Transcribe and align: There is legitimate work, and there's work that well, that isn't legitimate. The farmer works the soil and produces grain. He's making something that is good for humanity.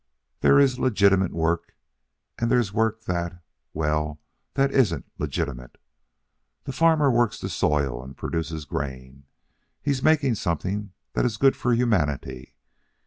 There 0.39 0.57
is 0.59 0.79
legitimate 0.79 1.31
work, 1.31 1.75
and 2.39 2.49
there's 2.49 2.73
work 2.73 3.03
that 3.03 3.39
well, 3.71 4.19
that 4.55 4.71
isn't 4.71 5.05
legitimate. 5.19 5.77
The 6.63 6.71
farmer 6.71 7.11
works 7.11 7.39
the 7.39 7.49
soil 7.49 8.03
and 8.03 8.17
produces 8.17 8.65
grain. 8.65 9.25
He's 9.79 10.01
making 10.01 10.33
something 10.41 10.93
that 11.13 11.23
is 11.23 11.37
good 11.37 11.55
for 11.55 11.75
humanity. 11.75 12.55